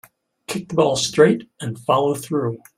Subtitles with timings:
[0.47, 2.57] Kick the ball straight and follow through.